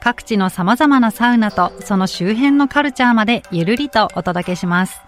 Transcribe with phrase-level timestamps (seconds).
[0.00, 5.00] 各地の様々なサウナとその周辺のカルチャーまでゆるりとお届けします。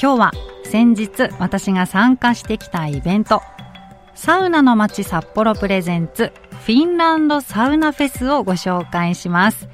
[0.00, 0.32] 今日は
[0.64, 3.40] 先日私が参加してきたイベント、
[4.14, 9.68] サウナの街札幌プレゼンツフィンランドサウナフェスをご紹介します。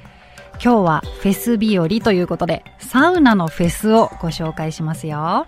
[0.63, 5.47] 今日はフェス日和ということで、サウナのフェスをご紹介しますよ。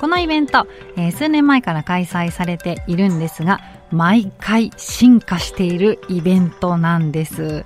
[0.00, 0.66] このイベント、
[0.96, 3.60] えー、数年前から開催されているんですが、
[3.90, 7.62] 毎回進化しているイベントなんです。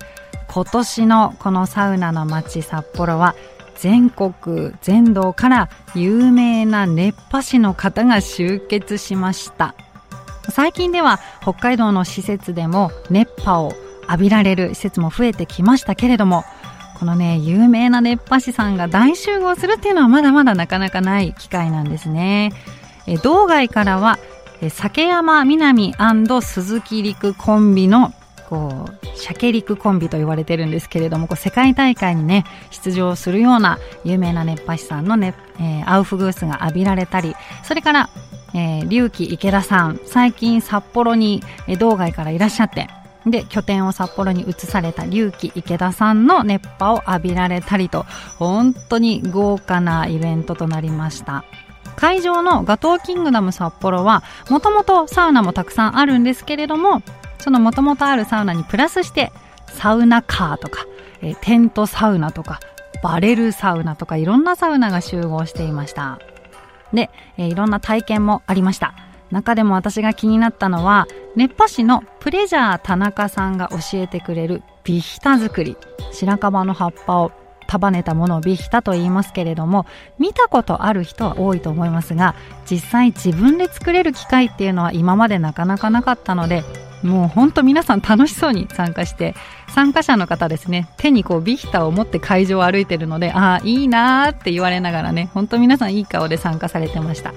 [0.55, 3.35] 今年のこのサウナの街札幌は
[3.75, 9.75] 全国全道から有名な熱波師の方が集結しました。
[10.49, 16.45] 最近では北海道の施設でも熱波を浴びられる施設も増えてきましたけれども
[16.99, 22.53] このね有名な熱波師さんが大集合するっていうのはまだまだなかなかない機会なんですね。
[23.23, 24.19] 道外からは
[24.69, 25.93] 酒山南
[26.41, 28.13] 鈴木陸コンビの
[28.49, 38.09] こう鮭陸コンビと言われてるんですけれどもこう世界大会にね出場するような有名な熱波師さんのね、えー、アウフグースが浴びられたりそれから
[38.57, 42.87] えー、龍樹池田さん最近札幌に、えー、道外からいらっしゃって
[43.25, 48.05] で拠点を札幌に移された龍樹池田さんの熱波を浴びられたりと
[48.37, 51.43] 本当に豪華なイベントとなりました。
[51.95, 57.01] 会場のガトーキングダム札幌はもともとサウナもたくさんあるんですけれども
[57.39, 59.31] そのもともとあるサウナにプラスして
[59.67, 60.85] サウナカーとか、
[61.21, 62.59] えー、テントサウナとか
[63.03, 66.19] バレルサウナとかいろんなサウナが集合していました。
[66.93, 68.95] で、えー、いろんな体験もありました。
[69.31, 75.77] 中でも私が気になったのは熱波師のプレジャー田中さんが教えてくれるビヒタ作り。
[76.11, 77.31] 白樺の葉っぱを
[77.67, 79.85] 束ねたものをビヒタと言いますけれども
[80.19, 82.35] 見たことある人は多いと思いますが
[82.69, 86.63] 実際自分で作れる機会っていうのは今までなかなかなかったので
[87.05, 89.35] もうほんと皆さん楽しそうに参加して
[89.69, 97.33] 参加者の方ですね手にこうビヒタを持って会場を歩いてるのでああいいなーって言われながらねほんと皆さんいい顔で参加されてました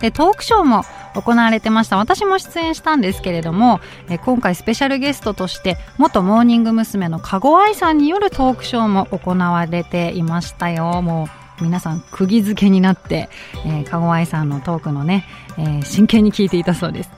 [0.00, 7.08] でトークショーも行われてました私も出演したんですけれどもえ今回スペシャルゲストとして元モーニング娘。
[7.08, 11.28] の籠愛さんによるトークショーも行われていましたよも
[11.60, 13.28] う皆さん釘付けになって、
[13.66, 15.24] えー、かごあいさんのトークのね、
[15.58, 17.17] えー、真剣に聞いていたそうです。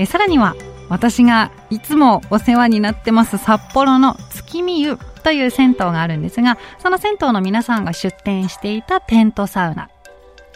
[0.00, 0.56] え、さらには、
[0.88, 9.90] 私がいつもお世話になってます札幌の月見湯という銭湯があるんですが、その銭湯の皆さんが出店していたテントサウナ。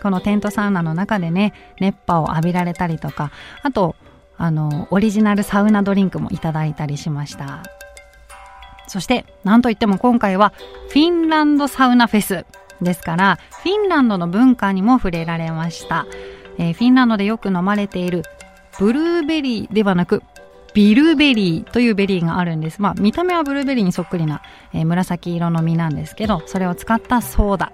[0.03, 3.97] このテントサウナの中でね、熱波を浴びられたりとか、あと、
[4.38, 7.62] あの、オリジナルサウナドリンクもいただいたりしました。
[8.87, 10.54] そして、なんといっても今回は、
[10.88, 12.47] フィンランドサウナフェス
[12.81, 16.06] ですから、フィンランドの文化にも触れられました。
[16.59, 18.22] えー、フィンランドでよく飲まれている、
[18.78, 20.22] ブルーベリーではなく、
[20.74, 22.82] ビルベリーというベリーがあるんです。
[22.82, 24.42] まあ、見た目はブルーベリーにそっくりな、
[24.72, 27.72] えー、紫色の実なんですけど、それを使ったソーダ。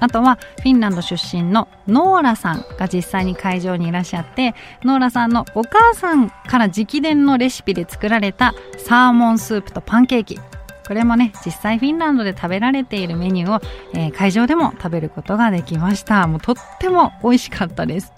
[0.00, 4.54] あとはフィンランド出身のノーラさんが実際に会場にいらっしゃって
[4.84, 10.38] ノーラさんのお母さんから直伝のレシピで作られたサーモンスープとパンケーキ。
[10.86, 13.60] これもね実際フィンランドで食べられているメニューを、
[13.92, 16.26] えー、会場でも食べることができました。
[16.26, 18.12] もうとっても美味しかったです。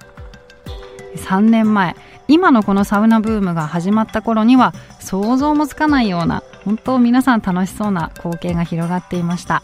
[1.17, 1.97] 3年前
[2.31, 9.63] 今のこのサウナブームが始まった頃には想像もつかないような本当皆さん楽しそうな光景が広がっていました。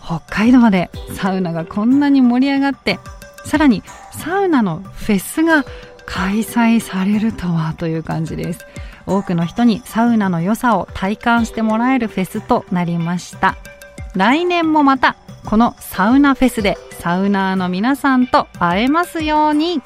[0.00, 3.00] 北海道までサウナがこんなに盛り上がって
[3.44, 3.82] さらに
[4.12, 5.64] サウナのフェスが
[6.06, 8.64] 開催されるとはという感じです。
[9.06, 13.56] 多くの人にサウナの良さを体感してもらえるフェスとなりました。
[14.14, 19.82] 来年もまたこのサウナフェスでサウナーの皆さんと会えますように。